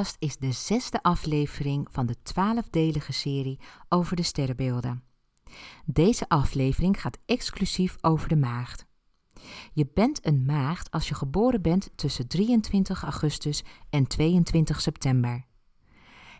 Podcast 0.00 0.22
is 0.22 0.36
de 0.36 0.52
zesde 0.52 1.02
aflevering 1.02 1.88
van 1.90 2.06
de 2.06 2.22
twaalfdelige 2.22 3.12
serie 3.12 3.60
over 3.88 4.16
de 4.16 4.22
sterrenbeelden. 4.22 5.02
Deze 5.84 6.28
aflevering 6.28 7.00
gaat 7.00 7.18
exclusief 7.26 7.96
over 8.00 8.28
de 8.28 8.36
maagd. 8.36 8.86
Je 9.72 9.90
bent 9.94 10.26
een 10.26 10.44
maagd 10.44 10.90
als 10.90 11.08
je 11.08 11.14
geboren 11.14 11.62
bent 11.62 11.90
tussen 11.94 12.28
23 12.28 13.02
augustus 13.02 13.64
en 13.90 14.06
22 14.06 14.80
september. 14.80 15.46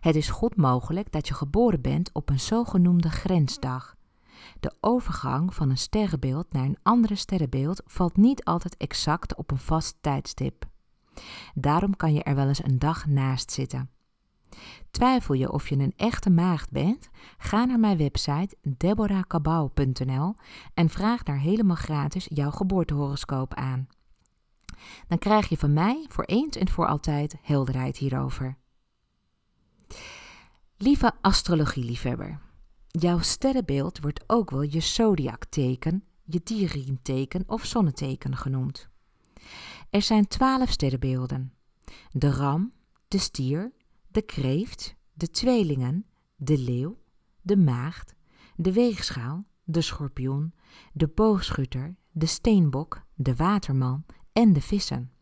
Het 0.00 0.16
is 0.16 0.28
goed 0.28 0.56
mogelijk 0.56 1.12
dat 1.12 1.28
je 1.28 1.34
geboren 1.34 1.80
bent 1.80 2.10
op 2.12 2.28
een 2.28 2.40
zogenoemde 2.40 3.10
grensdag. 3.10 3.96
De 4.60 4.74
overgang 4.80 5.54
van 5.54 5.70
een 5.70 5.78
sterrenbeeld 5.78 6.52
naar 6.52 6.64
een 6.64 6.78
andere 6.82 7.14
sterrenbeeld 7.14 7.82
valt 7.86 8.16
niet 8.16 8.44
altijd 8.44 8.76
exact 8.76 9.34
op 9.34 9.50
een 9.50 9.58
vast 9.58 9.96
tijdstip. 10.00 10.68
Daarom 11.54 11.96
kan 11.96 12.12
je 12.12 12.22
er 12.22 12.34
wel 12.34 12.48
eens 12.48 12.64
een 12.64 12.78
dag 12.78 13.06
naast 13.06 13.52
zitten. 13.52 13.90
Twijfel 14.90 15.34
je 15.34 15.52
of 15.52 15.68
je 15.68 15.76
een 15.76 15.92
echte 15.96 16.30
maagd 16.30 16.70
bent? 16.70 17.10
Ga 17.38 17.64
naar 17.64 17.78
mijn 17.78 17.96
website 17.96 18.56
deborahkabau.nl 18.62 20.34
en 20.74 20.88
vraag 20.88 21.22
daar 21.22 21.38
helemaal 21.38 21.76
gratis 21.76 22.26
jouw 22.28 22.50
geboortehoroscoop 22.50 23.54
aan. 23.54 23.88
Dan 25.08 25.18
krijg 25.18 25.48
je 25.48 25.56
van 25.56 25.72
mij 25.72 26.06
voor 26.08 26.24
eens 26.24 26.56
en 26.56 26.68
voor 26.68 26.86
altijd 26.86 27.36
helderheid 27.42 27.96
hierover. 27.96 28.56
Lieve 30.76 31.12
astrologieliefhebber, 31.20 32.40
jouw 32.86 33.18
sterrenbeeld 33.18 34.00
wordt 34.00 34.24
ook 34.26 34.50
wel 34.50 34.62
je 34.62 34.80
zodiakteken, 34.80 36.04
je 36.24 36.40
dierriemteken 36.44 37.44
of 37.46 37.64
zonneteken 37.64 38.36
genoemd. 38.36 38.88
Er 39.90 40.02
zijn 40.02 40.28
twaalf 40.28 40.70
sterrenbeelden: 40.70 41.52
de 42.10 42.30
ram, 42.30 42.72
de 43.08 43.18
stier, 43.18 43.72
de 44.08 44.22
kreeft, 44.22 44.94
de 45.12 45.30
tweelingen, 45.30 46.06
de 46.36 46.58
leeuw, 46.58 46.98
de 47.40 47.56
maagd, 47.56 48.14
de 48.56 48.72
weegschaal, 48.72 49.44
de 49.64 49.80
schorpioen, 49.80 50.54
de 50.92 51.08
boogschutter, 51.08 51.96
de 52.10 52.26
steenbok, 52.26 53.02
de 53.14 53.36
waterman 53.36 54.04
en 54.32 54.52
de 54.52 54.60
vissen. 54.60 55.12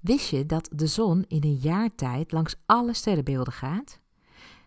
Wist 0.00 0.28
je 0.28 0.46
dat 0.46 0.68
de 0.74 0.86
zon 0.86 1.24
in 1.28 1.44
een 1.44 1.56
jaar 1.56 1.94
tijd 1.94 2.32
langs 2.32 2.56
alle 2.66 2.94
sterrenbeelden 2.94 3.52
gaat? 3.52 4.00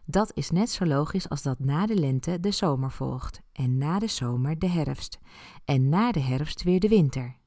Dat 0.06 0.32
is 0.34 0.50
net 0.50 0.70
zo 0.70 0.86
logisch 0.86 1.30
als 1.30 1.42
dat 1.42 1.60
na 1.60 1.86
de 1.86 1.96
lente 1.96 2.40
de 2.40 2.52
zomer 2.52 2.92
volgt, 2.92 3.42
en 3.52 3.78
na 3.78 4.00
de 4.00 4.08
zomer 4.08 4.60
de 4.60 4.68
herfst, 4.68 5.20
en 5.66 5.90
na 5.90 6.12
de 6.12 6.20
herfst 6.20 6.64
weer 6.64 6.80
de 6.80 6.88
winter. 6.88 7.39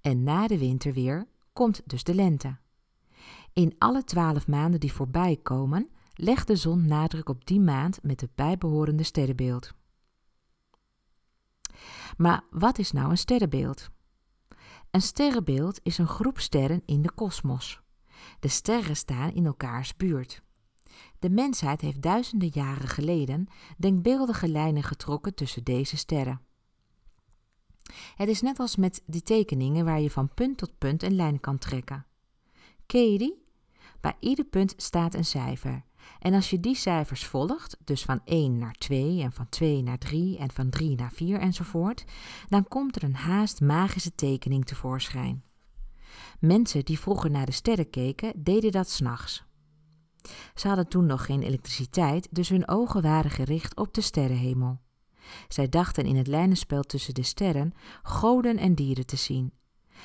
En 0.00 0.22
na 0.22 0.46
de 0.46 0.58
winter 0.58 0.92
weer 0.92 1.26
komt 1.52 1.82
dus 1.84 2.04
de 2.04 2.14
lente. 2.14 2.56
In 3.52 3.74
alle 3.78 4.04
twaalf 4.04 4.46
maanden 4.46 4.80
die 4.80 4.92
voorbij 4.92 5.38
komen, 5.42 5.88
legt 6.14 6.46
de 6.46 6.56
zon 6.56 6.86
nadruk 6.86 7.28
op 7.28 7.46
die 7.46 7.60
maand 7.60 8.02
met 8.02 8.20
het 8.20 8.34
bijbehorende 8.34 9.02
sterrenbeeld. 9.02 9.74
Maar 12.16 12.44
wat 12.50 12.78
is 12.78 12.92
nou 12.92 13.10
een 13.10 13.18
sterrenbeeld? 13.18 13.88
Een 14.90 15.02
sterrenbeeld 15.02 15.80
is 15.82 15.98
een 15.98 16.06
groep 16.06 16.38
sterren 16.38 16.82
in 16.84 17.02
de 17.02 17.12
kosmos. 17.12 17.80
De 18.40 18.48
sterren 18.48 18.96
staan 18.96 19.32
in 19.32 19.46
elkaars 19.46 19.96
buurt. 19.96 20.42
De 21.18 21.30
mensheid 21.30 21.80
heeft 21.80 22.02
duizenden 22.02 22.50
jaren 22.52 22.88
geleden 22.88 23.46
denkbeeldige 23.76 24.48
lijnen 24.48 24.82
getrokken 24.82 25.34
tussen 25.34 25.64
deze 25.64 25.96
sterren. 25.96 26.40
Het 28.16 28.28
is 28.28 28.42
net 28.42 28.58
als 28.58 28.76
met 28.76 29.02
die 29.06 29.22
tekeningen 29.22 29.84
waar 29.84 30.00
je 30.00 30.10
van 30.10 30.34
punt 30.34 30.58
tot 30.58 30.78
punt 30.78 31.02
een 31.02 31.14
lijn 31.14 31.40
kan 31.40 31.58
trekken. 31.58 32.06
Ken? 32.86 33.34
Bij 34.00 34.16
ieder 34.20 34.44
punt 34.44 34.74
staat 34.76 35.14
een 35.14 35.24
cijfer. 35.24 35.84
En 36.18 36.34
als 36.34 36.50
je 36.50 36.60
die 36.60 36.74
cijfers 36.74 37.26
volgt, 37.26 37.76
dus 37.84 38.04
van 38.04 38.20
1 38.24 38.58
naar 38.58 38.74
2 38.74 39.22
en 39.22 39.32
van 39.32 39.48
2 39.48 39.82
naar 39.82 39.98
3 39.98 40.38
en 40.38 40.50
van 40.50 40.70
3 40.70 40.96
naar 40.96 41.12
4 41.12 41.40
enzovoort, 41.40 42.04
dan 42.48 42.68
komt 42.68 42.96
er 42.96 43.02
een 43.02 43.14
haast 43.14 43.60
magische 43.60 44.14
tekening 44.14 44.64
tevoorschijn. 44.64 45.44
Mensen 46.40 46.84
die 46.84 46.98
vroeger 46.98 47.30
naar 47.30 47.46
de 47.46 47.52
sterren 47.52 47.90
keken, 47.90 48.32
deden 48.36 48.72
dat 48.72 48.90
s'nachts. 48.90 49.44
Ze 50.54 50.68
hadden 50.68 50.88
toen 50.88 51.06
nog 51.06 51.24
geen 51.24 51.42
elektriciteit, 51.42 52.28
dus 52.30 52.48
hun 52.48 52.68
ogen 52.68 53.02
waren 53.02 53.30
gericht 53.30 53.76
op 53.76 53.94
de 53.94 54.00
sterrenhemel. 54.00 54.80
Zij 55.48 55.68
dachten 55.68 56.04
in 56.04 56.16
het 56.16 56.26
lijnenspel 56.26 56.82
tussen 56.82 57.14
de 57.14 57.22
sterren 57.22 57.74
goden 58.02 58.56
en 58.56 58.74
dieren 58.74 59.06
te 59.06 59.16
zien. 59.16 59.52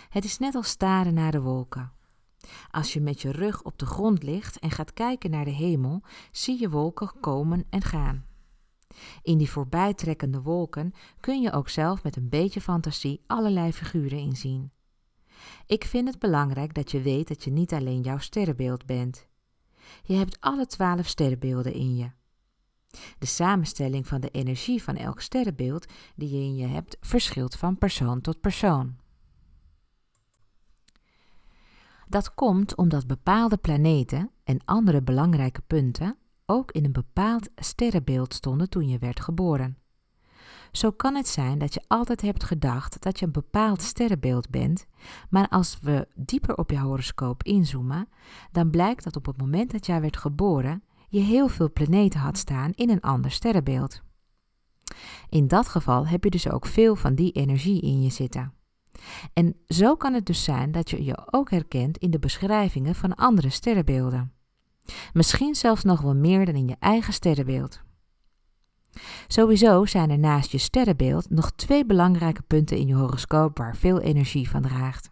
Het 0.10 0.24
is 0.24 0.38
net 0.40 0.56
als 0.56 0.68
staren 0.68 1.14
naar 1.14 1.32
de 1.32 1.42
wolken. 1.42 1.92
Als 2.72 2.94
je 2.94 3.02
met 3.02 3.22
je 3.22 3.32
rug 3.32 3.64
op 3.64 3.78
de 3.80 3.86
grond 3.86 4.24
ligt 4.24 4.60
en 4.60 4.72
gaat 4.72 4.94
kijken 4.94 5.30
naar 5.30 5.46
de 5.46 5.52
hemel, 5.52 6.02
zie 6.32 6.60
je 6.60 6.70
wolken 6.70 7.12
komen 7.20 7.66
en 7.70 7.82
gaan. 7.82 8.26
In 9.22 9.38
die 9.38 9.50
voorbijtrekkende 9.50 10.42
wolken 10.42 10.94
kun 11.20 11.42
je 11.42 11.52
ook 11.52 11.70
zelf 11.70 12.04
met 12.04 12.16
een 12.16 12.30
beetje 12.30 12.62
fantasie 12.62 13.24
allerlei 13.28 13.74
figuren 13.74 14.20
inzien. 14.20 14.72
Ik 15.66 15.84
vind 15.84 16.08
het 16.08 16.20
belangrijk 16.20 16.74
dat 16.74 16.92
je 16.92 17.02
weet 17.02 17.28
dat 17.28 17.44
je 17.44 17.52
niet 17.52 17.74
alleen 17.74 18.02
jouw 18.02 18.18
sterrenbeeld 18.18 18.86
bent. 18.86 19.28
Je 20.04 20.14
hebt 20.14 20.40
alle 20.40 20.66
twaalf 20.66 21.08
sterrenbeelden 21.08 21.74
in 21.74 21.96
je. 21.96 22.12
De 23.18 23.26
samenstelling 23.26 24.08
van 24.08 24.22
de 24.22 24.30
energie 24.30 24.84
van 24.84 24.96
elk 24.96 25.22
sterrenbeeld 25.22 25.86
die 26.16 26.30
je 26.30 26.44
in 26.44 26.56
je 26.56 26.68
hebt 26.68 26.98
verschilt 27.02 27.56
van 27.56 27.78
persoon 27.78 28.22
tot 28.22 28.42
persoon. 28.42 28.96
Dat 32.08 32.34
komt 32.34 32.76
omdat 32.76 33.08
bepaalde 33.08 33.58
planeten 33.58 34.32
en 34.44 34.62
andere 34.66 35.02
belangrijke 35.02 35.62
punten 35.62 36.18
ook 36.46 36.72
in 36.72 36.86
een 36.86 36.92
bepaald 36.92 37.50
sterrenbeeld 37.56 38.34
stonden 38.34 38.70
toen 38.70 38.88
je 38.88 38.98
werd 38.98 39.20
geboren. 39.20 39.78
Zo 40.72 40.92
kan 40.92 41.16
het 41.16 41.28
zijn 41.28 41.58
dat 41.58 41.74
je 41.74 41.84
altijd 41.88 42.22
hebt 42.22 42.44
gedacht 42.44 43.02
dat 43.02 43.20
je 43.20 43.26
een 43.26 43.32
bepaald 43.32 43.82
sterrenbeeld 43.82 44.50
bent, 44.50 44.86
maar 45.30 45.48
als 45.50 45.80
we 45.82 46.08
dieper 46.16 46.58
op 46.58 46.70
je 46.70 46.80
horoscoop 46.80 47.44
inzoomen, 47.44 48.08
dan 48.52 48.70
blijkt 48.70 49.04
dat 49.04 49.16
op 49.16 49.26
het 49.26 49.38
moment 49.38 49.72
dat 49.72 49.86
jij 49.86 50.02
werd 50.02 50.18
geboren, 50.18 50.84
je 51.14 51.20
heel 51.20 51.48
veel 51.48 51.72
planeten 51.72 52.20
had 52.20 52.38
staan 52.38 52.72
in 52.72 52.90
een 52.90 53.02
ander 53.02 53.32
sterrenbeeld. 53.32 54.02
In 55.30 55.48
dat 55.48 55.68
geval 55.68 56.08
heb 56.08 56.24
je 56.24 56.30
dus 56.30 56.50
ook 56.50 56.66
veel 56.66 56.96
van 56.96 57.16
die 57.16 57.32
energie 57.32 57.82
in 57.82 58.02
je 58.02 58.10
zitten. 58.10 58.54
En 59.34 59.56
zo 59.68 59.96
kan 59.96 60.14
het 60.14 60.26
dus 60.26 60.44
zijn 60.44 60.72
dat 60.72 60.90
je 60.90 61.04
je 61.04 61.28
ook 61.32 61.52
herkent 61.52 61.98
in 61.98 62.12
de 62.12 62.20
beschrijvingen 62.20 62.96
van 62.96 63.16
andere 63.16 63.50
sterrenbeelden. 63.50 64.34
Misschien 65.14 65.56
zelfs 65.56 65.84
nog 65.84 66.02
wel 66.02 66.16
meer 66.16 66.46
dan 66.46 66.56
in 66.56 66.68
je 66.68 66.76
eigen 66.80 67.14
sterrenbeeld. 67.14 67.82
Sowieso 69.28 69.86
zijn 69.86 70.10
er 70.10 70.20
naast 70.20 70.52
je 70.52 70.58
sterrenbeeld 70.58 71.30
nog 71.30 71.52
twee 71.52 71.86
belangrijke 71.86 72.42
punten 72.42 72.78
in 72.78 72.88
je 72.88 72.96
horoscoop 72.96 73.58
waar 73.58 73.76
veel 73.76 74.00
energie 74.00 74.50
van 74.50 74.62
draagt. 74.62 75.12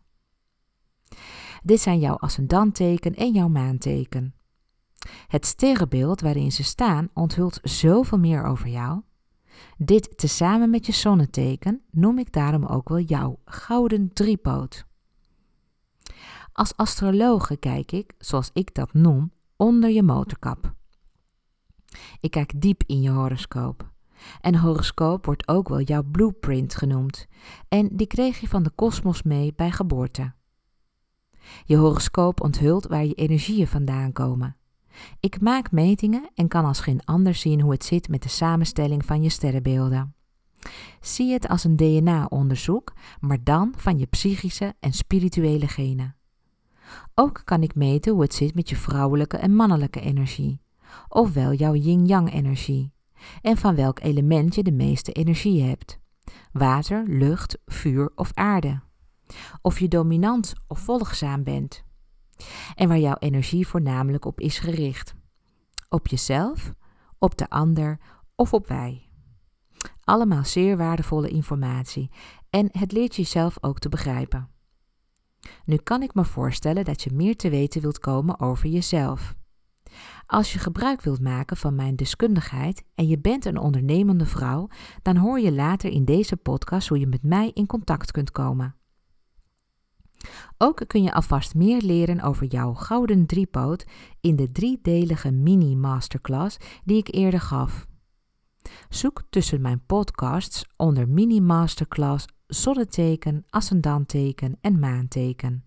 Dit 1.64 1.80
zijn 1.80 2.00
jouw 2.00 2.16
ascendanteken 2.16 3.16
en 3.16 3.32
jouw 3.32 3.48
maanteken. 3.48 4.34
Het 5.28 5.46
sterrenbeeld 5.46 6.22
waarin 6.22 6.52
ze 6.52 6.64
staan 6.64 7.10
onthult 7.14 7.60
zoveel 7.64 8.18
meer 8.18 8.44
over 8.44 8.68
jou. 8.68 9.02
Dit 9.78 10.18
tezamen 10.18 10.70
met 10.70 10.86
je 10.86 10.92
zonneteken 10.92 11.82
noem 11.92 12.20
ik 12.20 12.34
daarom 12.34 12.66
ook 12.66 12.90
wel 12.90 13.00
jouw 13.00 13.40
gouden 13.46 14.14
driepoot. 14.14 14.86
Als 16.54 16.76
astrologe 16.76 17.58
kijk 17.58 17.92
ik, 17.92 18.14
zoals 18.18 18.50
ik 18.54 18.74
dat 18.74 18.94
noem, 18.94 19.32
onder 19.56 19.90
je 19.90 20.04
motorkap. 20.04 20.74
Ik 22.20 22.32
kijk 22.32 22.62
diep 22.62 22.84
in 22.86 23.02
je 23.02 23.10
horoscoop. 23.10 23.90
En 24.42 24.56
horoscoop 24.56 25.26
wordt 25.26 25.48
ook 25.48 25.70
wel 25.70 25.82
jouw 25.82 26.04
blueprint 26.04 26.76
genoemd, 26.76 27.28
en 27.68 27.90
die 27.92 28.08
kreeg 28.08 28.40
je 28.40 28.48
van 28.48 28.64
de 28.64 28.70
kosmos 28.70 29.24
mee 29.24 29.54
bij 29.56 29.72
geboorte. 29.72 30.34
Je 31.66 31.76
horoscoop 31.76 32.42
onthult 32.42 32.88
waar 32.88 33.06
je 33.06 33.14
energieën 33.14 33.68
vandaan 33.68 34.12
komen. 34.12 34.56
Ik 35.20 35.42
maak 35.42 35.72
metingen 35.72 36.30
en 36.36 36.48
kan 36.48 36.66
als 36.66 36.80
geen 36.80 37.06
ander 37.06 37.36
zien 37.36 37.62
hoe 37.62 37.72
het 37.72 37.86
zit 37.86 38.10
met 38.10 38.24
de 38.24 38.30
samenstelling 38.30 39.06
van 39.06 39.24
je 39.24 39.30
sterrenbeelden. 39.30 40.16
Zie 41.02 41.34
het 41.34 41.48
als 41.48 41.64
een 41.64 41.76
DNA-onderzoek, 41.76 42.94
maar 43.20 43.44
dan 43.44 43.74
van 43.78 43.98
je 43.98 44.06
psychische 44.06 44.76
en 44.80 44.94
spirituele 44.94 45.68
genen. 45.68 46.16
Ook 47.16 47.42
kan 47.46 47.64
ik 47.64 47.76
meten 47.76 48.12
hoe 48.12 48.22
het 48.22 48.34
zit 48.34 48.56
met 48.56 48.70
je 48.70 48.76
vrouwelijke 48.76 49.38
en 49.38 49.56
mannelijke 49.56 50.00
energie, 50.00 50.62
ofwel 51.08 51.54
jouw 51.54 51.76
yin-yang-energie, 51.76 52.94
en 53.42 53.58
van 53.58 53.76
welk 53.76 54.00
element 54.00 54.56
je 54.56 54.64
de 54.64 54.72
meeste 54.72 55.12
energie 55.12 55.64
hebt: 55.64 56.00
water, 56.52 57.04
lucht, 57.08 57.58
vuur 57.66 58.12
of 58.16 58.32
aarde. 58.34 58.82
Of 59.62 59.80
je 59.80 59.88
dominant 59.88 60.54
of 60.68 60.80
volgzaam 60.80 61.44
bent 61.44 61.84
en 62.76 62.88
waar 62.88 63.00
jouw 63.00 63.18
energie 63.20 63.68
voornamelijk 63.68 64.26
op 64.26 64.40
is 64.40 64.60
gericht. 64.60 65.16
Op 65.90 66.08
jezelf, 66.08 66.74
op 67.18 67.38
de 67.38 67.50
ander 67.50 68.00
of 68.36 68.54
op 68.54 68.68
wij. 68.68 69.10
Allemaal 70.04 70.46
zeer 70.46 70.78
waardevolle 70.78 71.30
informatie 71.30 72.10
en 72.50 72.70
het 72.72 72.92
leert 72.92 73.16
jezelf 73.16 73.58
ook 73.62 73.80
te 73.80 73.90
begrijpen. 73.90 74.50
Nu 75.66 75.76
kan 75.76 76.02
ik 76.02 76.14
me 76.14 76.26
voorstellen 76.26 76.86
dat 76.86 77.02
je 77.02 77.14
meer 77.14 77.36
te 77.36 77.50
weten 77.50 77.82
wilt 77.82 78.00
komen 78.00 78.40
over 78.40 78.70
jezelf. 78.70 79.36
Als 80.26 80.54
je 80.54 80.60
gebruik 80.60 81.02
wilt 81.02 81.22
maken 81.22 81.58
van 81.58 81.76
mijn 81.76 81.96
deskundigheid 81.96 82.84
en 82.96 83.08
je 83.08 83.20
bent 83.20 83.46
een 83.46 83.58
ondernemende 83.58 84.26
vrouw, 84.26 84.68
dan 85.02 85.16
hoor 85.16 85.40
je 85.40 85.52
later 85.52 85.92
in 85.92 86.06
deze 86.06 86.38
podcast 86.38 86.88
hoe 86.88 87.00
je 87.00 87.08
met 87.08 87.24
mij 87.24 87.52
in 87.54 87.66
contact 87.66 88.12
kunt 88.12 88.32
komen. 88.32 88.76
Ook 90.58 90.82
kun 90.88 91.04
je 91.04 91.14
alvast 91.14 91.56
meer 91.56 91.82
leren 91.82 92.22
over 92.22 92.46
jouw 92.46 92.74
gouden 92.74 93.26
driepoot 93.26 93.86
in 94.22 94.36
de 94.36 94.52
driedelige 94.52 95.32
mini-masterclass 95.32 96.58
die 96.84 96.98
ik 96.98 97.14
eerder 97.14 97.42
gaf. 97.42 97.88
Zoek 98.90 99.24
tussen 99.30 99.62
mijn 99.62 99.86
podcasts 99.86 100.66
onder 100.78 101.10
mini-masterclass 101.10 102.26
zonneteken, 102.48 103.46
ascendanteken 103.50 104.58
en 104.62 104.80
maanteken. 104.80 105.66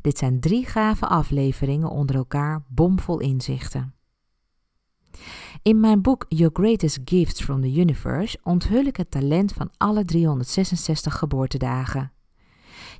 Dit 0.00 0.18
zijn 0.18 0.40
drie 0.40 0.66
gave 0.66 1.06
afleveringen 1.06 1.90
onder 1.90 2.16
elkaar, 2.16 2.64
bomvol 2.68 3.20
inzichten. 3.20 3.94
In 5.62 5.80
mijn 5.80 6.02
boek 6.02 6.24
Your 6.28 6.54
Greatest 6.54 7.00
Gifts 7.04 7.42
from 7.42 7.60
the 7.60 7.74
Universe 7.74 8.38
onthul 8.42 8.84
ik 8.84 8.96
het 8.96 9.10
talent 9.10 9.52
van 9.52 9.70
alle 9.76 10.04
366 10.04 11.18
geboortedagen. 11.18 12.12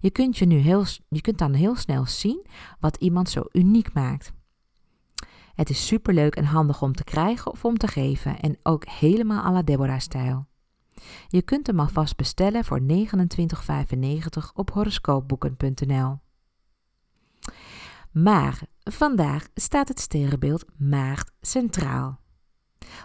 Je 0.01 0.11
kunt, 0.11 0.39
je, 0.39 0.47
nu 0.47 0.57
heel, 0.57 0.85
je 1.09 1.21
kunt 1.21 1.39
dan 1.39 1.53
heel 1.53 1.77
snel 1.77 2.07
zien 2.07 2.47
wat 2.81 2.97
iemand 2.97 3.29
zo 3.31 3.43
uniek 3.53 3.93
maakt. 3.93 4.33
Het 5.55 5.71
is 5.71 5.87
superleuk 5.87 6.35
en 6.35 6.45
handig 6.45 6.83
om 6.83 6.93
te 6.93 7.05
krijgen 7.05 7.53
of 7.53 7.65
om 7.65 7.77
te 7.77 7.87
geven 7.89 8.41
en 8.41 8.59
ook 8.63 8.89
helemaal 8.89 9.45
à 9.45 9.53
la 9.53 9.63
Deborah-stijl. 9.63 10.47
Je 11.29 11.43
kunt 11.43 11.67
hem 11.67 11.81
alvast 11.81 12.17
bestellen 12.17 12.65
voor 12.65 12.81
29,95 12.81 12.87
op 14.55 14.71
horoscoopboeken.nl. 14.71 16.19
Maar 18.13 18.61
vandaag 18.85 19.49
staat 19.55 19.89
het 19.89 20.01
sterrenbeeld 20.01 20.65
maagd 20.77 21.33
centraal. 21.41 22.21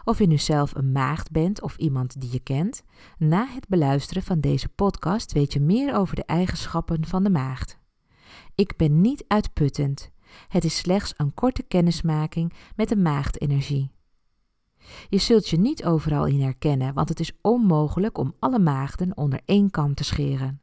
Of 0.04 0.20
je 0.20 0.28
nu 0.28 0.38
zelf 0.38 0.76
een 0.76 0.92
maagd 0.92 1.32
bent 1.32 1.62
of 1.62 1.78
iemand 1.78 2.22
die 2.22 2.32
je 2.32 2.40
kent, 2.40 2.84
na 3.18 3.48
het 3.48 3.68
beluisteren 3.68 4.24
van 4.24 4.40
deze 4.40 4.70
podcast 4.70 5.32
weet 5.32 5.54
je 5.54 5.60
meer 5.60 5.96
over 5.96 6.16
de 6.16 6.26
eigenschappen 6.26 7.06
van 7.06 7.24
de 7.24 7.30
maagd. 7.30 7.78
Ik 8.56 8.78
ben 8.78 9.02
niet 9.02 9.26
uitputtend. 9.28 10.12
Het 10.48 10.64
is 10.64 10.78
slechts 10.78 11.14
een 11.18 11.34
korte 11.34 11.64
kennismaking 11.64 12.54
met 12.76 12.90
de 12.90 12.96
maagdenergie. 12.98 13.92
Je 15.10 15.18
zult 15.18 15.50
je 15.50 15.60
niet 15.60 15.86
overal 15.86 16.26
in 16.26 16.42
herkennen, 16.42 16.94
want 16.94 17.10
het 17.10 17.20
is 17.20 17.32
onmogelijk 17.42 18.18
om 18.18 18.36
alle 18.40 18.60
maagden 18.60 19.18
onder 19.18 19.42
één 19.46 19.70
kam 19.70 19.94
te 19.94 20.04
scheren. 20.04 20.62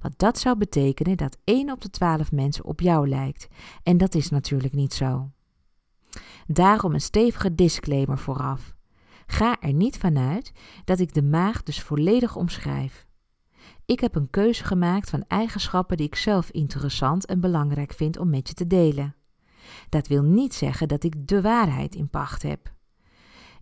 Want 0.00 0.18
dat 0.18 0.38
zou 0.38 0.56
betekenen 0.56 1.16
dat 1.16 1.38
1 1.44 1.70
op 1.70 1.80
de 1.80 1.90
12 1.90 2.32
mensen 2.32 2.64
op 2.64 2.80
jou 2.80 3.08
lijkt. 3.08 3.48
En 3.82 3.96
dat 3.96 4.14
is 4.14 4.30
natuurlijk 4.30 4.74
niet 4.74 4.94
zo. 4.94 5.30
Daarom 6.46 6.94
een 6.94 7.00
stevige 7.00 7.54
disclaimer 7.54 8.18
vooraf. 8.18 8.74
Ga 9.26 9.60
er 9.60 9.72
niet 9.72 9.98
vanuit 9.98 10.52
dat 10.84 10.98
ik 10.98 11.14
de 11.14 11.22
maag 11.22 11.62
dus 11.62 11.82
volledig 11.82 12.36
omschrijf. 12.36 13.06
Ik 13.84 14.00
heb 14.00 14.14
een 14.14 14.30
keuze 14.30 14.64
gemaakt 14.64 15.10
van 15.10 15.24
eigenschappen 15.26 15.96
die 15.96 16.06
ik 16.06 16.14
zelf 16.14 16.50
interessant 16.50 17.26
en 17.26 17.40
belangrijk 17.40 17.92
vind 17.92 18.18
om 18.18 18.30
met 18.30 18.48
je 18.48 18.54
te 18.54 18.66
delen. 18.66 19.14
Dat 19.88 20.06
wil 20.06 20.22
niet 20.22 20.54
zeggen 20.54 20.88
dat 20.88 21.04
ik 21.04 21.28
de 21.28 21.40
waarheid 21.40 21.94
in 21.94 22.08
pacht 22.08 22.42
heb. 22.42 22.72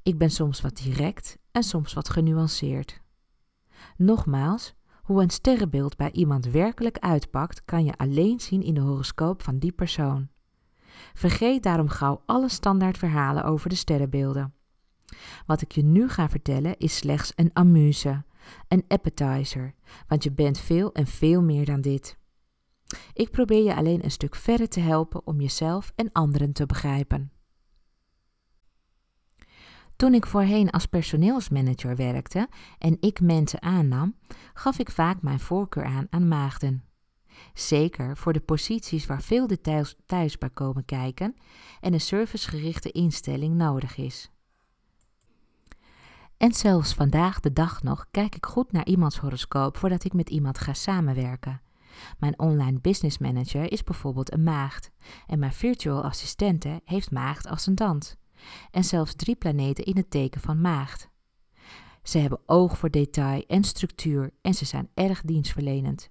Ik 0.02 0.18
ben 0.18 0.30
soms 0.30 0.60
wat 0.60 0.76
direct 0.76 1.38
en 1.52 1.62
soms 1.62 1.92
wat 1.92 2.08
genuanceerd. 2.08 3.00
Nogmaals, 3.96 4.74
hoe 5.02 5.22
een 5.22 5.30
sterrenbeeld 5.30 5.96
bij 5.96 6.12
iemand 6.12 6.44
werkelijk 6.46 6.98
uitpakt, 6.98 7.64
kan 7.64 7.84
je 7.84 7.96
alleen 7.96 8.40
zien 8.40 8.62
in 8.62 8.74
de 8.74 8.80
horoscoop 8.80 9.42
van 9.42 9.58
die 9.58 9.72
persoon. 9.72 10.28
Vergeet 11.14 11.62
daarom 11.62 11.88
gauw 11.88 12.22
alle 12.26 12.48
standaard 12.48 12.98
verhalen 12.98 13.44
over 13.44 13.68
de 13.68 13.74
sterrenbeelden. 13.74 14.54
Wat 15.46 15.62
ik 15.62 15.72
je 15.72 15.82
nu 15.82 16.08
ga 16.08 16.28
vertellen 16.28 16.78
is 16.78 16.96
slechts 16.96 17.32
een 17.34 17.50
amuse, 17.52 18.24
een 18.68 18.84
appetizer, 18.88 19.74
want 20.08 20.24
je 20.24 20.32
bent 20.32 20.58
veel 20.58 20.92
en 20.92 21.06
veel 21.06 21.42
meer 21.42 21.64
dan 21.64 21.80
dit. 21.80 22.18
Ik 23.12 23.30
probeer 23.30 23.64
je 23.64 23.74
alleen 23.74 24.04
een 24.04 24.10
stuk 24.10 24.34
verder 24.34 24.68
te 24.68 24.80
helpen 24.80 25.26
om 25.26 25.40
jezelf 25.40 25.92
en 25.96 26.12
anderen 26.12 26.52
te 26.52 26.66
begrijpen. 26.66 27.30
Toen 29.96 30.14
ik 30.14 30.26
voorheen 30.26 30.70
als 30.70 30.86
personeelsmanager 30.86 31.96
werkte 31.96 32.48
en 32.78 32.96
ik 33.00 33.20
mensen 33.20 33.62
aannam, 33.62 34.16
gaf 34.54 34.78
ik 34.78 34.90
vaak 34.90 35.22
mijn 35.22 35.40
voorkeur 35.40 35.84
aan 35.84 36.06
aan 36.10 36.28
maagden. 36.28 36.84
Zeker 37.54 38.16
voor 38.16 38.32
de 38.32 38.40
posities 38.40 39.06
waar 39.06 39.22
veel 39.22 39.46
details 39.46 39.96
thuis 40.06 40.38
bij 40.38 40.50
komen 40.50 40.84
kijken 40.84 41.36
en 41.80 41.92
een 41.92 42.00
servicegerichte 42.00 42.90
instelling 42.90 43.54
nodig 43.54 43.96
is. 43.96 44.30
En 46.36 46.52
zelfs 46.52 46.94
vandaag 46.94 47.40
de 47.40 47.52
dag 47.52 47.82
nog 47.82 48.06
kijk 48.10 48.34
ik 48.34 48.46
goed 48.46 48.72
naar 48.72 48.86
iemands 48.86 49.18
horoscoop 49.18 49.76
voordat 49.76 50.04
ik 50.04 50.12
met 50.12 50.30
iemand 50.30 50.58
ga 50.58 50.72
samenwerken. 50.72 51.60
Mijn 52.18 52.38
online 52.38 52.80
business 52.80 53.18
manager 53.18 53.72
is 53.72 53.84
bijvoorbeeld 53.84 54.32
een 54.32 54.42
maagd 54.42 54.90
en 55.26 55.38
mijn 55.38 55.52
virtual 55.52 56.02
assistente 56.04 56.80
heeft 56.84 57.10
maagd 57.10 57.46
als 57.46 57.66
een 57.66 57.74
dant 57.74 58.16
en 58.70 58.84
zelfs 58.84 59.14
drie 59.14 59.36
planeten 59.36 59.84
in 59.84 59.96
het 59.96 60.10
teken 60.10 60.40
van 60.40 60.60
maagd. 60.60 61.08
Ze 62.02 62.18
hebben 62.18 62.40
oog 62.46 62.78
voor 62.78 62.90
detail 62.90 63.44
en 63.46 63.64
structuur 63.64 64.32
en 64.42 64.54
ze 64.54 64.64
zijn 64.64 64.88
erg 64.94 65.22
dienstverlenend. 65.22 66.10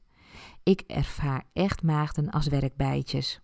Ik 0.64 0.82
ervaar 0.88 1.44
echt 1.54 1.84
maagden 1.84 2.30
als 2.30 2.48
werkbijtjes. 2.48 3.42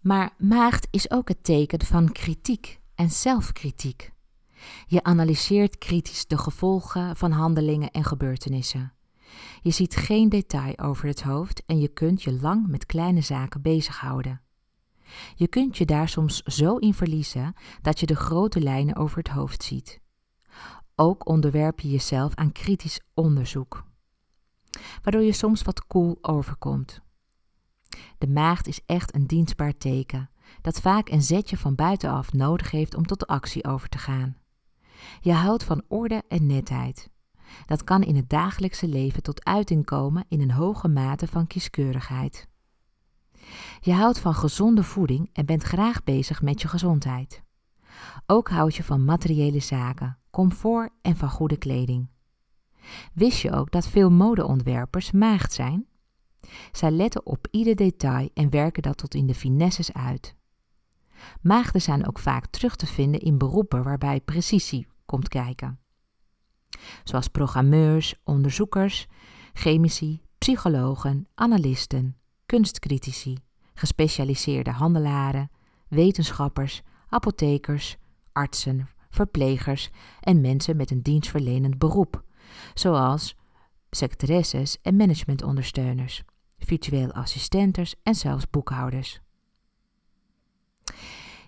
Maar 0.00 0.34
maagd 0.38 0.88
is 0.90 1.10
ook 1.10 1.28
het 1.28 1.44
teken 1.44 1.84
van 1.84 2.12
kritiek 2.12 2.80
en 2.94 3.10
zelfkritiek. 3.10 4.12
Je 4.86 5.02
analyseert 5.02 5.78
kritisch 5.78 6.26
de 6.26 6.38
gevolgen 6.38 7.16
van 7.16 7.30
handelingen 7.30 7.90
en 7.90 8.04
gebeurtenissen. 8.04 8.92
Je 9.62 9.70
ziet 9.70 9.96
geen 9.96 10.28
detail 10.28 10.78
over 10.78 11.06
het 11.06 11.22
hoofd 11.22 11.62
en 11.66 11.80
je 11.80 11.88
kunt 11.88 12.22
je 12.22 12.32
lang 12.40 12.66
met 12.66 12.86
kleine 12.86 13.20
zaken 13.20 13.62
bezighouden. 13.62 14.40
Je 15.34 15.48
kunt 15.48 15.76
je 15.76 15.84
daar 15.84 16.08
soms 16.08 16.42
zo 16.42 16.76
in 16.76 16.94
verliezen 16.94 17.54
dat 17.82 18.00
je 18.00 18.06
de 18.06 18.16
grote 18.16 18.60
lijnen 18.60 18.96
over 18.96 19.18
het 19.18 19.28
hoofd 19.28 19.62
ziet. 19.62 20.00
Ook 20.96 21.28
onderwerp 21.28 21.80
je 21.80 21.90
jezelf 21.90 22.34
aan 22.34 22.52
kritisch 22.52 23.00
onderzoek, 23.14 23.84
waardoor 25.02 25.22
je 25.22 25.32
soms 25.32 25.62
wat 25.62 25.86
koel 25.86 26.18
cool 26.20 26.34
overkomt. 26.36 27.00
De 28.18 28.28
maagd 28.28 28.66
is 28.66 28.80
echt 28.86 29.14
een 29.14 29.26
dienstbaar 29.26 29.78
teken, 29.78 30.30
dat 30.60 30.80
vaak 30.80 31.08
een 31.08 31.22
zetje 31.22 31.56
van 31.56 31.74
buitenaf 31.74 32.32
nodig 32.32 32.70
heeft 32.70 32.94
om 32.94 33.06
tot 33.06 33.26
actie 33.26 33.64
over 33.64 33.88
te 33.88 33.98
gaan. 33.98 34.36
Je 35.20 35.32
houdt 35.32 35.64
van 35.64 35.82
orde 35.88 36.22
en 36.28 36.46
netheid. 36.46 37.10
Dat 37.66 37.84
kan 37.84 38.02
in 38.02 38.16
het 38.16 38.30
dagelijkse 38.30 38.88
leven 38.88 39.22
tot 39.22 39.44
uiting 39.44 39.84
komen 39.84 40.24
in 40.28 40.40
een 40.40 40.50
hoge 40.50 40.88
mate 40.88 41.26
van 41.26 41.46
kieskeurigheid. 41.46 42.48
Je 43.80 43.92
houdt 43.92 44.18
van 44.18 44.34
gezonde 44.34 44.82
voeding 44.82 45.30
en 45.32 45.46
bent 45.46 45.62
graag 45.62 46.04
bezig 46.04 46.42
met 46.42 46.62
je 46.62 46.68
gezondheid. 46.68 47.42
Ook 48.26 48.48
houd 48.48 48.74
je 48.74 48.84
van 48.84 49.04
materiële 49.04 49.60
zaken, 49.60 50.18
comfort 50.30 50.92
en 51.02 51.16
van 51.16 51.30
goede 51.30 51.56
kleding. 51.56 52.08
Wist 53.18 53.40
je 53.40 53.52
ook 53.52 53.70
dat 53.70 53.88
veel 53.88 54.10
modeontwerpers 54.10 55.10
maagd 55.10 55.52
zijn? 55.52 55.86
Zij 56.72 56.90
letten 56.90 57.26
op 57.26 57.46
ieder 57.50 57.76
detail 57.76 58.28
en 58.34 58.50
werken 58.50 58.82
dat 58.82 58.96
tot 58.96 59.14
in 59.14 59.26
de 59.26 59.34
finesses 59.34 59.92
uit. 59.92 60.34
Maagden 61.40 61.80
zijn 61.80 62.06
ook 62.06 62.18
vaak 62.18 62.46
terug 62.46 62.76
te 62.76 62.86
vinden 62.86 63.20
in 63.20 63.38
beroepen 63.38 63.82
waarbij 63.82 64.20
precisie 64.20 64.86
komt 65.06 65.28
kijken. 65.28 65.78
Zoals 67.04 67.28
programmeurs, 67.28 68.14
onderzoekers, 68.24 69.06
chemici, 69.52 70.22
psychologen, 70.38 71.26
analisten, 71.34 72.16
kunstcritici, 72.46 73.36
gespecialiseerde 73.74 74.70
handelaren, 74.70 75.50
wetenschappers, 75.88 76.82
apothekers, 77.08 77.96
artsen, 78.32 78.88
verplegers 79.10 79.90
en 80.20 80.40
mensen 80.40 80.76
met 80.76 80.90
een 80.90 81.02
dienstverlenend 81.02 81.78
beroep, 81.78 82.26
zoals 82.74 83.36
secretaresses 83.90 84.80
en 84.82 84.96
managementondersteuners, 84.96 86.22
virtueel 86.58 87.12
assistentes 87.12 87.94
en 88.02 88.14
zelfs 88.14 88.50
boekhouders. 88.50 89.20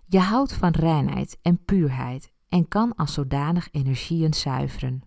Je 0.06 0.18
houdt 0.18 0.52
van 0.52 0.70
reinheid 0.70 1.38
en 1.42 1.64
puurheid 1.64 2.32
en 2.48 2.68
kan 2.68 2.94
als 2.94 3.12
zodanig 3.12 3.68
energieën 3.70 4.34
zuiveren. 4.34 5.02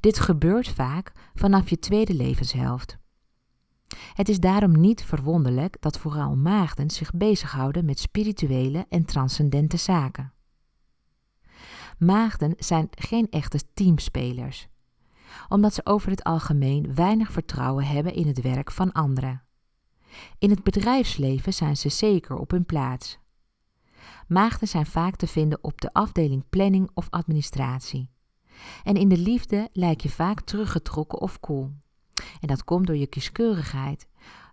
Dit 0.00 0.18
gebeurt 0.18 0.68
vaak 0.68 1.12
vanaf 1.34 1.70
je 1.70 1.78
tweede 1.78 2.14
levenshelft. 2.14 2.98
Het 4.14 4.28
is 4.28 4.40
daarom 4.40 4.80
niet 4.80 5.04
verwonderlijk 5.04 5.76
dat 5.80 5.98
vooral 5.98 6.36
maagden 6.36 6.90
zich 6.90 7.12
bezighouden 7.12 7.84
met 7.84 7.98
spirituele 7.98 8.86
en 8.88 9.04
transcendente 9.04 9.76
zaken. 9.76 10.32
Maagden 11.98 12.54
zijn 12.58 12.88
geen 12.90 13.26
echte 13.30 13.60
teamspelers. 13.74 14.68
Omdat 15.48 15.74
ze 15.74 15.86
over 15.86 16.10
het 16.10 16.22
algemeen 16.22 16.94
weinig 16.94 17.32
vertrouwen 17.32 17.84
hebben 17.84 18.14
in 18.14 18.26
het 18.26 18.40
werk 18.40 18.70
van 18.70 18.92
anderen. 18.92 19.42
In 20.38 20.50
het 20.50 20.62
bedrijfsleven 20.62 21.52
zijn 21.52 21.76
ze 21.76 21.88
zeker 21.88 22.36
op 22.36 22.50
hun 22.50 22.66
plaats. 22.66 23.18
Maagden 24.26 24.68
zijn 24.68 24.86
vaak 24.86 25.16
te 25.16 25.26
vinden 25.26 25.58
op 25.64 25.80
de 25.80 25.92
afdeling 25.92 26.44
planning 26.50 26.90
of 26.94 27.06
administratie. 27.10 28.10
En 28.84 28.94
in 28.94 29.08
de 29.08 29.18
liefde 29.18 29.68
lijk 29.72 30.00
je 30.00 30.08
vaak 30.08 30.40
teruggetrokken 30.40 31.20
of 31.20 31.40
koel. 31.40 31.70
En 32.40 32.48
dat 32.48 32.64
komt 32.64 32.86
door 32.86 32.96
je 32.96 33.06
kieskeurigheid 33.06 34.08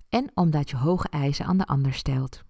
en 0.09 0.31
omdat 0.33 0.69
je 0.69 0.77
hoge 0.77 1.09
eisen 1.09 1.45
aan 1.45 1.57
de 1.57 1.65
ander 1.65 1.93
stelt. 1.93 2.43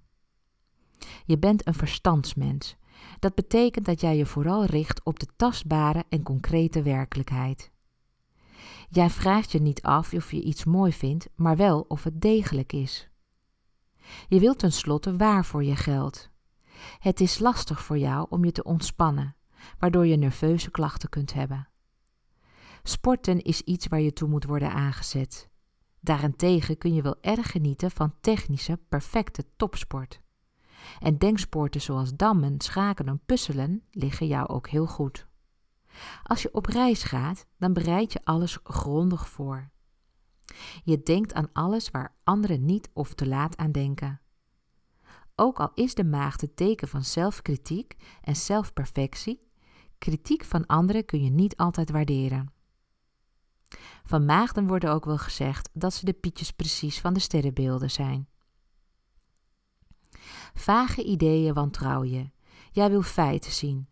Je 1.26 1.38
bent 1.38 1.68
een 1.68 1.74
verstandsmens. 1.74 2.76
Dat 3.20 3.36
betekent 3.36 3.86
dat 3.86 4.02
jij 4.02 4.18
je 4.18 4.26
vooral 4.26 4.66
richt 4.66 5.04
op 5.04 5.20
de 5.20 5.28
tastbare 5.36 6.06
en 6.10 6.24
concrete 6.24 6.82
werkelijkheid. 6.82 7.72
Jij 8.90 9.10
vraagt 9.10 9.52
je 9.52 9.62
niet 9.62 9.82
af 9.82 10.14
of 10.14 10.32
je 10.32 10.42
iets 10.42 10.66
mooi 10.66 10.94
vindt, 10.94 11.30
maar 11.36 11.56
wel 11.56 11.86
of 11.88 12.04
het 12.04 12.22
degelijk 12.22 12.74
is. 12.74 13.10
Je 14.28 14.40
wilt 14.40 14.60
tenslotte 14.60 15.18
waar 15.18 15.46
voor 15.46 15.64
je 15.64 15.76
geld. 15.76 16.30
Het 17.00 17.20
is 17.20 17.40
lastig 17.40 17.82
voor 17.82 17.98
jou 17.98 18.26
om 18.30 18.46
je 18.46 18.52
te 18.52 18.64
ontspannen, 18.64 19.36
waardoor 19.80 20.08
je 20.08 20.18
nerveuze 20.18 20.72
klachten 20.72 21.10
kunt 21.10 21.34
hebben. 21.34 21.68
Sporten 22.84 23.42
is 23.42 23.62
iets 23.62 23.88
waar 23.88 24.02
je 24.02 24.14
toe 24.14 24.30
moet 24.30 24.46
worden 24.46 24.72
aangezet. 24.72 25.50
Daarentegen 26.00 26.78
kun 26.78 26.94
je 26.94 27.02
wel 27.02 27.16
erg 27.22 27.52
genieten 27.52 27.92
van 27.92 28.14
technische, 28.22 28.80
perfecte 28.90 29.46
topsport. 29.56 30.22
En 31.00 31.18
denksporten 31.18 31.82
zoals 31.82 32.16
dammen, 32.16 32.62
schaken 32.62 33.08
en 33.08 33.22
puzzelen 33.26 33.84
liggen 33.92 34.28
jou 34.28 34.48
ook 34.48 34.70
heel 34.70 34.88
goed. 34.88 35.27
Als 36.24 36.42
je 36.42 36.54
op 36.54 36.66
reis 36.66 37.04
gaat, 37.04 37.46
dan 37.58 37.74
bereid 37.74 38.14
je 38.14 38.20
alles 38.24 38.60
grondig 38.64 39.30
voor. 39.30 39.70
Je 40.84 41.04
denkt 41.04 41.34
aan 41.34 41.50
alles 41.54 41.90
waar 41.90 42.16
anderen 42.24 42.66
niet 42.66 42.90
of 42.94 43.14
te 43.14 43.28
laat 43.28 43.58
aan 43.58 43.72
denken. 43.72 44.22
Ook 45.36 45.60
al 45.60 45.72
is 45.74 45.96
de 45.96 46.04
maagd 46.04 46.42
het 46.42 46.56
teken 46.56 46.88
van 46.88 47.04
zelfkritiek 47.04 47.96
en 48.22 48.36
zelfperfectie, 48.36 49.50
kritiek 49.98 50.44
van 50.44 50.66
anderen 50.66 51.06
kun 51.06 51.24
je 51.24 51.30
niet 51.30 51.58
altijd 51.58 51.92
waarderen. 51.92 52.52
Van 54.04 54.26
maagden 54.26 54.68
wordt 54.68 54.86
ook 54.88 55.06
wel 55.06 55.18
gezegd 55.18 55.70
dat 55.74 55.94
ze 55.94 56.06
de 56.06 56.14
pietjes 56.14 56.52
precies 56.52 57.00
van 57.00 57.14
de 57.14 57.20
sterrenbeelden 57.20 57.92
zijn. 57.92 58.28
Vage 60.54 61.04
ideeën 61.04 61.54
wantrouw 61.54 62.04
je. 62.04 62.30
Jij 62.72 62.90
wil 62.90 63.02
feiten 63.02 63.52
zien. 63.52 63.88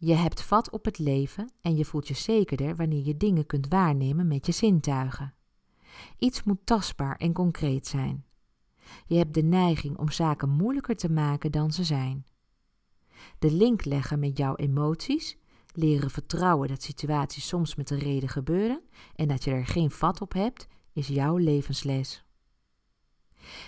Je 0.00 0.14
hebt 0.14 0.42
vat 0.42 0.70
op 0.70 0.84
het 0.84 0.98
leven 0.98 1.52
en 1.60 1.76
je 1.76 1.84
voelt 1.84 2.08
je 2.08 2.14
zekerder 2.14 2.76
wanneer 2.76 3.04
je 3.04 3.16
dingen 3.16 3.46
kunt 3.46 3.68
waarnemen 3.68 4.28
met 4.28 4.46
je 4.46 4.52
zintuigen. 4.52 5.34
Iets 6.18 6.42
moet 6.42 6.58
tastbaar 6.64 7.16
en 7.16 7.32
concreet 7.32 7.86
zijn. 7.86 8.24
Je 9.06 9.16
hebt 9.16 9.34
de 9.34 9.42
neiging 9.42 9.96
om 9.96 10.10
zaken 10.10 10.48
moeilijker 10.48 10.96
te 10.96 11.10
maken 11.10 11.52
dan 11.52 11.72
ze 11.72 11.84
zijn. 11.84 12.26
De 13.38 13.50
link 13.52 13.84
leggen 13.84 14.18
met 14.18 14.36
jouw 14.36 14.56
emoties, 14.56 15.36
leren 15.72 16.10
vertrouwen 16.10 16.68
dat 16.68 16.82
situaties 16.82 17.48
soms 17.48 17.74
met 17.74 17.90
een 17.90 17.98
reden 17.98 18.28
gebeuren 18.28 18.82
en 19.14 19.28
dat 19.28 19.44
je 19.44 19.50
er 19.50 19.66
geen 19.66 19.90
vat 19.90 20.20
op 20.20 20.32
hebt, 20.32 20.66
is 20.92 21.08
jouw 21.08 21.36
levensles. 21.36 22.24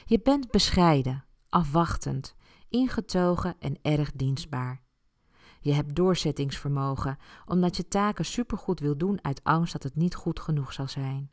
Je 0.04 0.20
bent 0.22 0.50
bescheiden, 0.50 1.25
afwachtend, 1.49 2.34
ingetogen 2.68 3.56
en 3.58 3.78
erg 3.82 4.12
dienstbaar. 4.12 4.82
Je 5.62 5.72
hebt 5.72 5.94
doorzettingsvermogen 5.94 7.18
omdat 7.46 7.76
je 7.76 7.88
taken 7.88 8.24
supergoed 8.24 8.80
wil 8.80 8.96
doen 8.96 9.24
uit 9.24 9.44
angst 9.44 9.72
dat 9.72 9.82
het 9.82 9.96
niet 9.96 10.14
goed 10.14 10.40
genoeg 10.40 10.72
zal 10.72 10.88
zijn. 10.88 11.30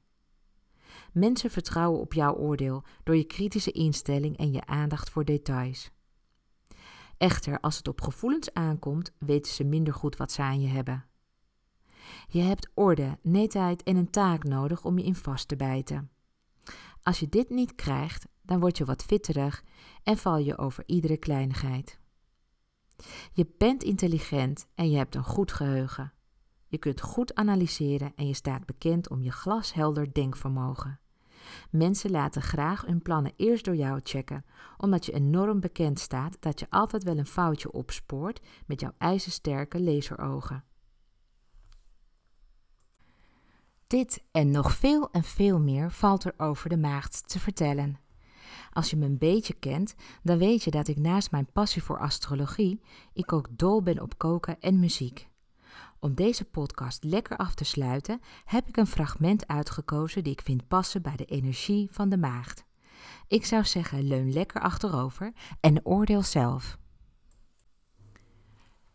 Mensen 1.12 1.50
vertrouwen 1.50 2.00
op 2.00 2.14
jouw 2.14 2.36
oordeel 2.36 2.84
door 3.04 3.16
je 3.16 3.24
kritische 3.24 3.72
instelling 3.72 4.38
en 4.38 4.52
je 4.52 4.66
aandacht 4.66 5.10
voor 5.10 5.26
details. 5.26 5.92
Echter, 7.18 7.60
als 7.60 7.78
het 7.78 7.88
op 7.88 8.02
gevoelens 8.02 8.54
aankomt, 8.54 9.12
weten 9.20 9.52
ze 9.52 9.64
minder 9.64 9.94
goed 9.94 10.18
wat 10.18 10.32
ze 10.32 10.42
aan 10.42 10.62
je 10.62 10.68
hebben. 10.68 11.06
Je 12.28 12.42
hebt 12.42 12.70
orde, 12.74 13.18
netheid 13.22 13.84
en 13.84 13.96
een 13.96 14.10
taak 14.10 14.44
nodig 14.44 14.86
om 14.86 14.98
je 14.98 15.06
in 15.06 15.16
vast 15.16 15.48
te 15.48 15.56
bijten. 15.56 16.12
Als 17.04 17.20
je 17.20 17.30
dit 17.30 17.50
niet 17.50 17.76
krijgt, 17.76 18.28
dan 18.42 18.60
word 18.60 18.78
je 18.78 18.86
wat 18.86 19.04
fitterig 19.04 19.64
en 20.04 20.18
val 20.18 20.38
je 20.38 20.58
over 20.58 20.84
iedere 20.86 21.18
kleinigheid. 21.18 22.00
Je 23.32 23.54
bent 23.58 23.84
intelligent 23.84 24.68
en 24.76 24.90
je 24.90 24.98
hebt 24.98 25.16
een 25.16 25.24
goed 25.24 25.52
geheugen. 25.52 26.14
Je 26.68 26.78
kunt 26.78 27.02
goed 27.02 27.36
analyseren 27.36 28.14
en 28.16 28.28
je 28.28 28.34
staat 28.34 28.66
bekend 28.66 29.10
om 29.10 29.22
je 29.22 29.32
glashelder 29.32 30.14
denkvermogen. 30.14 31.00
Mensen 31.70 32.12
laten 32.12 32.42
graag 32.42 32.86
hun 32.86 33.02
plannen 33.02 33.34
eerst 33.36 33.66
door 33.66 33.76
jou 33.76 34.00
checken, 34.04 34.46
omdat 34.78 35.06
je 35.06 35.12
enorm 35.14 35.60
bekend 35.60 36.00
staat 36.00 36.38
dat 36.40 36.60
je 36.60 36.70
altijd 36.70 37.04
wel 37.04 37.18
een 37.18 37.28
foutje 37.28 37.72
opspoort 37.72 38.42
met 38.66 38.80
jouw 38.80 38.94
ijzersterke 38.98 39.82
laserogen. 39.82 40.64
Dit 43.88 44.24
en 44.32 44.52
nog 44.52 44.72
veel 44.72 45.12
en 45.12 45.24
veel 45.24 45.60
meer 45.60 45.92
valt 45.92 46.24
er 46.24 46.34
over 46.38 46.70
de 46.70 46.78
maagd 46.78 47.30
te 47.30 47.40
vertellen. 47.40 48.00
Als 48.78 48.90
je 48.90 48.98
me 48.98 49.06
een 49.06 49.18
beetje 49.18 49.54
kent, 49.54 49.96
dan 50.24 50.38
weet 50.38 50.64
je 50.64 50.72
dat 50.72 50.88
ik 50.88 50.98
naast 50.98 51.32
mijn 51.32 51.52
passie 51.52 51.84
voor 51.84 52.00
astrologie, 52.00 52.82
ik 53.14 53.34
ook 53.34 53.48
dol 53.52 53.82
ben 53.82 54.02
op 54.02 54.18
koken 54.18 54.60
en 54.60 54.80
muziek. 54.80 55.30
Om 56.00 56.16
deze 56.16 56.46
podcast 56.46 57.04
lekker 57.04 57.38
af 57.38 57.54
te 57.54 57.64
sluiten, 57.64 58.22
heb 58.46 58.68
ik 58.68 58.78
een 58.78 58.88
fragment 58.88 59.48
uitgekozen 59.48 60.24
die 60.24 60.34
ik 60.34 60.42
vind 60.42 60.68
passen 60.68 61.02
bij 61.02 61.16
de 61.16 61.26
energie 61.26 61.88
van 61.92 62.10
de 62.10 62.18
maagd. 62.18 62.66
Ik 63.28 63.46
zou 63.46 63.66
zeggen, 63.66 64.08
leun 64.08 64.34
lekker 64.34 64.62
achterover 64.62 65.34
en 65.60 65.86
oordeel 65.86 66.24
zelf. 66.24 66.78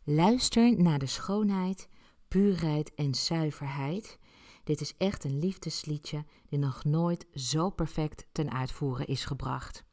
Luister 0.04 0.82
naar 0.82 0.98
de 0.98 1.06
schoonheid, 1.06 1.88
puurheid 2.28 2.94
en 2.94 3.14
zuiverheid. 3.14 4.18
Dit 4.64 4.80
is 4.80 4.96
echt 4.96 5.24
een 5.24 5.38
liefdesliedje 5.38 6.24
die 6.48 6.58
nog 6.58 6.84
nooit 6.84 7.26
zo 7.34 7.70
perfect 7.70 8.26
ten 8.32 8.52
uitvoeren 8.52 9.06
is 9.06 9.24
gebracht. 9.24 9.84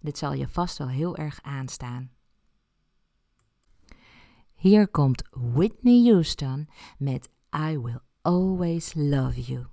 Dit 0.00 0.18
zal 0.18 0.32
je 0.32 0.48
vast 0.48 0.78
wel 0.78 0.88
heel 0.88 1.16
erg 1.16 1.42
aanstaan. 1.42 2.10
Hier 4.54 4.88
komt 4.88 5.28
Whitney 5.30 6.10
Houston 6.10 6.68
met 6.98 7.30
I 7.56 7.78
Will 7.78 8.00
Always 8.22 8.94
Love 8.94 9.40
You. 9.40 9.66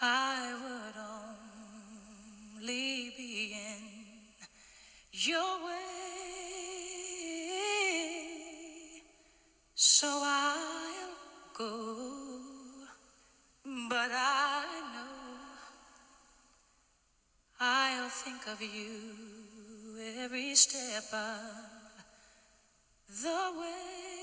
I 0.00 0.54
would 0.62 0.94
only 2.62 3.12
be 3.16 3.52
in 3.52 3.82
your 5.10 5.66
way. 5.66 5.98
So 9.74 10.06
I'll 10.22 11.10
go, 11.52 12.40
but 13.64 14.10
I 14.12 14.64
know 14.94 15.08
I'll 17.58 18.08
think 18.08 18.46
of 18.46 18.62
you 18.62 19.98
every 20.22 20.54
step 20.54 21.12
of 21.12 21.40
the 23.20 23.52
way. 23.60 24.17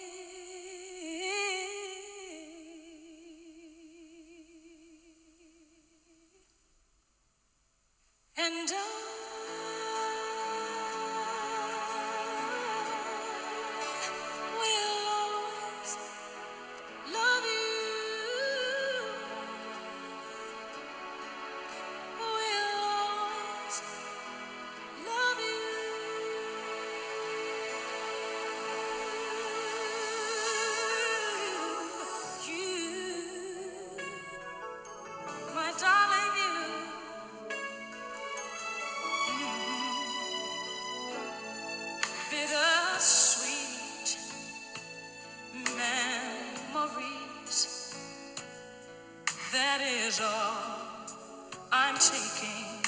I'm 51.71 51.95
taking 51.95 52.81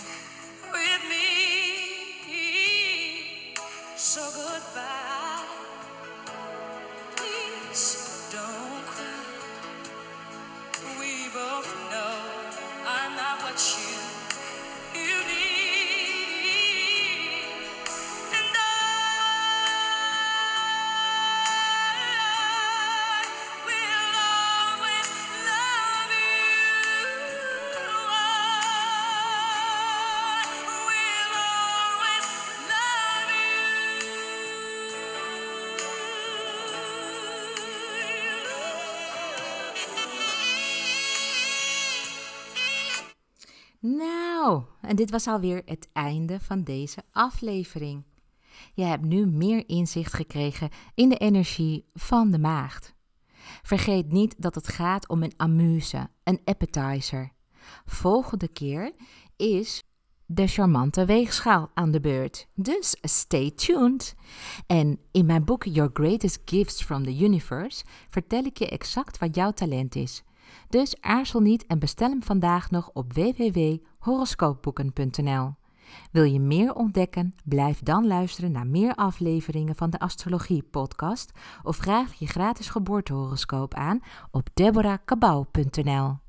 with 0.72 1.10
me. 1.10 1.18
So 3.96 4.22
goodbye. 4.36 5.07
En 44.88 44.96
dit 44.96 45.12
was 45.12 45.28
alweer 45.28 45.62
het 45.66 45.90
einde 45.94 46.40
van 46.40 46.64
deze 46.64 47.04
aflevering. 47.12 48.04
Je 48.74 48.84
hebt 48.84 49.06
nu 49.06 49.26
meer 49.26 49.70
inzicht 49.70 50.14
gekregen 50.14 50.70
in 50.96 51.10
de 51.10 51.18
energie 51.18 51.90
van 51.94 52.32
de 52.32 52.40
maagd. 52.40 52.96
Vergeet 53.62 54.12
niet 54.12 54.36
dat 54.38 54.56
het 54.56 54.68
gaat 54.68 55.08
om 55.08 55.24
een 55.24 55.34
amuse, 55.38 56.10
een 56.24 56.42
appetizer. 56.44 57.32
Volgende 57.86 58.48
keer 58.48 58.92
is 59.36 59.84
de 60.26 60.48
charmante 60.48 61.06
weegschaal 61.06 61.72
aan 61.74 61.92
de 61.92 62.00
beurt. 62.00 62.48
Dus 62.54 62.98
stay 63.02 63.52
tuned. 63.52 64.16
En 64.68 65.00
in 65.12 65.26
mijn 65.26 65.44
boek 65.44 65.64
Your 65.64 65.90
Greatest 65.94 66.42
Gifts 66.46 66.84
from 66.84 67.04
the 67.04 67.18
Universe 67.18 67.84
vertel 68.10 68.44
ik 68.44 68.58
je 68.58 68.70
exact 68.70 69.18
wat 69.18 69.36
jouw 69.36 69.52
talent 69.52 69.96
is. 69.96 70.24
Dus 70.70 71.02
aarzel 71.02 71.40
niet 71.40 71.66
en 71.66 71.80
bestel 71.80 72.10
hem 72.10 72.24
vandaag 72.24 72.72
nog 72.72 72.90
op 72.94 73.14
www.horoscoopboeken.nl. 73.14 75.54
Wil 76.12 76.24
je 76.24 76.40
meer 76.40 76.74
ontdekken? 76.74 77.36
Blijf 77.44 77.84
dan 77.84 78.08
luisteren 78.08 78.52
naar 78.52 78.68
meer 78.68 78.96
afleveringen 78.96 79.76
van 79.76 79.90
de 79.90 80.00
Astrologie 80.00 80.64
Podcast 80.64 81.32
of 81.64 81.76
vraag 81.76 82.14
je 82.14 82.28
gratis 82.28 82.70
geboortehoroscoop 82.70 83.74
aan 83.74 84.00
op 84.32 84.50
deborahkabau.nl. 84.54 86.27